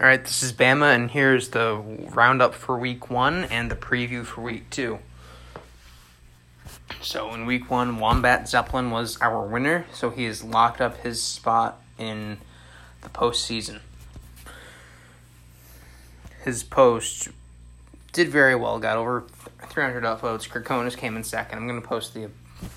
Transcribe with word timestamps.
All 0.00 0.06
right, 0.06 0.24
this 0.24 0.42
is 0.42 0.54
Bama, 0.54 0.94
and 0.94 1.10
here's 1.10 1.50
the 1.50 1.76
roundup 1.76 2.54
for 2.54 2.78
week 2.78 3.10
one 3.10 3.44
and 3.44 3.70
the 3.70 3.74
preview 3.74 4.24
for 4.24 4.40
week 4.40 4.70
two. 4.70 4.98
So, 7.02 7.34
in 7.34 7.44
week 7.44 7.70
one, 7.70 7.98
Wombat 7.98 8.48
Zeppelin 8.48 8.90
was 8.90 9.20
our 9.20 9.46
winner, 9.46 9.84
so 9.92 10.08
he 10.08 10.24
has 10.24 10.42
locked 10.42 10.80
up 10.80 11.02
his 11.02 11.22
spot 11.22 11.82
in 11.98 12.38
the 13.02 13.10
postseason. 13.10 13.80
His 16.44 16.64
post 16.64 17.28
did 18.14 18.30
very 18.30 18.54
well, 18.54 18.78
got 18.78 18.96
over 18.96 19.24
300 19.68 20.02
upvotes. 20.02 20.48
Krakonis 20.48 20.96
came 20.96 21.14
in 21.14 21.24
second. 21.24 21.58
I'm 21.58 21.68
going 21.68 21.78
to 21.78 21.86
post 21.86 22.14
the 22.14 22.30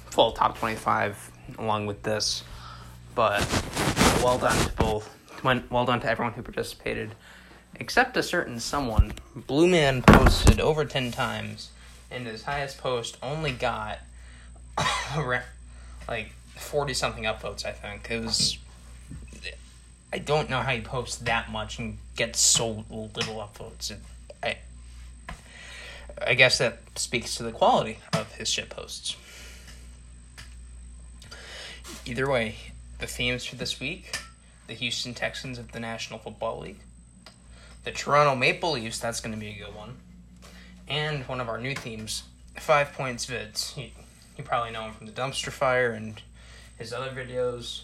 full 0.09 0.33
top 0.33 0.57
25 0.57 1.31
along 1.57 1.85
with 1.85 2.03
this, 2.03 2.43
but 3.15 3.39
well 4.21 4.37
done 4.37 4.57
to 4.65 4.73
both 4.73 5.09
well 5.43 5.85
done 5.85 5.99
to 6.01 6.09
everyone 6.09 6.33
who 6.33 6.41
participated, 6.41 7.15
except 7.75 8.17
a 8.17 8.23
certain 8.23 8.59
someone. 8.59 9.13
Blue 9.35 9.67
Man 9.67 10.01
posted 10.01 10.59
over 10.59 10.85
ten 10.85 11.11
times, 11.11 11.71
and 12.09 12.25
his 12.25 12.43
highest 12.43 12.77
post 12.77 13.17
only 13.21 13.51
got 13.51 13.99
like 16.07 16.31
forty 16.55 16.93
something 16.93 17.23
upvotes. 17.23 17.65
I 17.65 17.71
think 17.71 18.09
it 18.09 18.23
was. 18.23 18.57
I 20.11 20.19
don't 20.19 20.49
know 20.49 20.61
how 20.61 20.71
you 20.71 20.83
post 20.83 21.25
that 21.25 21.51
much 21.51 21.79
and 21.79 21.97
get 22.15 22.35
so 22.35 22.85
little 22.89 23.35
upvotes. 23.35 23.91
It, 23.91 23.97
I, 24.43 24.57
I 26.25 26.35
guess 26.35 26.59
that 26.59 26.81
speaks 26.95 27.35
to 27.35 27.43
the 27.43 27.51
quality 27.51 27.97
of 28.13 28.31
his 28.33 28.47
shit 28.47 28.69
posts. 28.69 29.15
Either 32.05 32.29
way, 32.29 32.55
the 32.99 33.07
themes 33.07 33.43
for 33.45 33.55
this 33.55 33.79
week 33.79 34.22
the 34.67 34.73
Houston 34.73 35.13
Texans 35.13 35.57
of 35.57 35.71
the 35.71 35.79
National 35.79 36.19
Football 36.19 36.59
League, 36.59 36.79
the 37.83 37.91
Toronto 37.91 38.35
Maple 38.35 38.71
Leafs, 38.71 38.99
that's 38.99 39.19
going 39.19 39.33
to 39.33 39.39
be 39.39 39.49
a 39.49 39.65
good 39.65 39.75
one, 39.75 39.97
and 40.87 41.27
one 41.27 41.41
of 41.41 41.49
our 41.49 41.59
new 41.59 41.75
themes, 41.75 42.23
Five 42.57 42.93
Points 42.93 43.25
Vids. 43.25 43.75
You, 43.77 43.89
you 44.37 44.43
probably 44.43 44.71
know 44.71 44.83
him 44.83 44.93
from 44.93 45.07
the 45.07 45.11
Dumpster 45.11 45.51
Fire 45.51 45.91
and 45.91 46.21
his 46.77 46.93
other 46.93 47.11
videos. 47.11 47.83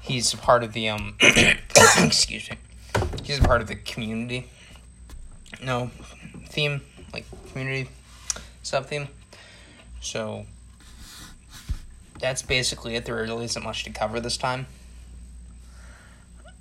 He's 0.00 0.32
a 0.34 0.36
part 0.36 0.62
of 0.62 0.72
the, 0.72 0.88
um, 0.88 1.16
excuse 1.20 2.50
me, 2.50 2.58
he's 3.22 3.38
a 3.38 3.42
part 3.42 3.60
of 3.60 3.68
the 3.68 3.76
community, 3.76 4.48
no, 5.62 5.90
theme, 6.48 6.82
like 7.12 7.24
community 7.50 7.90
sub 8.62 8.86
theme. 8.86 9.08
So, 10.00 10.44
that's 12.20 12.42
basically 12.42 12.94
it. 12.94 13.04
There 13.04 13.16
really 13.16 13.46
isn't 13.46 13.62
much 13.62 13.84
to 13.84 13.90
cover 13.90 14.20
this 14.20 14.36
time. 14.36 14.66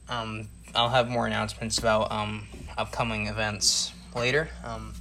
Um, 0.10 0.48
I'll 0.76 0.90
have 0.90 1.10
more 1.10 1.26
announcements 1.28 1.78
about 1.78 2.12
um, 2.12 2.48
upcoming 2.78 3.28
events 3.28 3.94
later. 4.16 4.50
Um, 4.64 4.94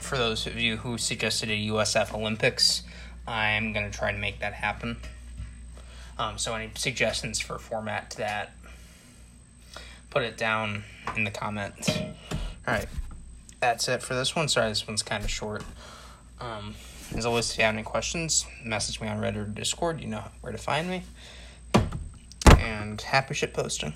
for 0.00 0.16
those 0.16 0.46
of 0.46 0.58
you 0.58 0.76
who 0.76 0.98
suggested 0.98 1.50
a 1.50 1.68
USF 1.68 2.14
Olympics, 2.14 2.82
I'm 3.26 3.72
going 3.72 3.90
to 3.90 3.96
try 3.96 4.12
to 4.12 4.18
make 4.18 4.40
that 4.40 4.54
happen. 4.54 4.98
Um, 6.18 6.38
so, 6.38 6.54
any 6.54 6.70
suggestions 6.76 7.40
for 7.40 7.58
format 7.58 8.10
to 8.10 8.18
that, 8.18 8.52
put 10.10 10.22
it 10.22 10.36
down 10.36 10.84
in 11.16 11.24
the 11.24 11.30
comments. 11.30 11.90
All 11.98 12.74
right, 12.74 12.86
that's 13.60 13.88
it 13.88 14.02
for 14.02 14.14
this 14.14 14.36
one. 14.36 14.48
Sorry, 14.48 14.68
this 14.68 14.86
one's 14.86 15.02
kind 15.02 15.24
of 15.24 15.30
short. 15.30 15.64
Um, 16.40 16.74
as 17.16 17.26
always, 17.26 17.50
if 17.50 17.58
you 17.58 17.64
have 17.64 17.74
any 17.74 17.82
questions, 17.82 18.46
message 18.64 19.00
me 19.00 19.08
on 19.08 19.18
Reddit 19.18 19.36
or 19.36 19.44
Discord. 19.44 20.00
You 20.00 20.06
know 20.06 20.24
where 20.40 20.52
to 20.52 20.58
find 20.58 20.88
me 20.88 21.02
and 22.64 23.00
happy 23.00 23.34
shit 23.34 23.54
posting. 23.54 23.94